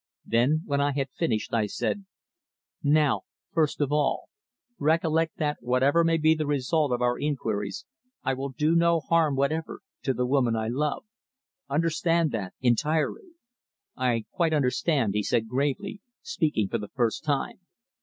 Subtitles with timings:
[0.25, 2.05] Then, when I had finished, I said
[2.81, 3.21] "Now,
[3.53, 4.29] first of all,
[4.79, 7.85] recollect that whatever may be the result of our inquiries
[8.23, 11.05] I will do no harm whatever to the woman I love.
[11.69, 13.33] Understand that entirely."
[13.95, 17.59] "I quite understand," he said gravely, speaking for the first time.